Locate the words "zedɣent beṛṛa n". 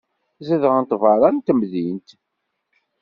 0.47-1.37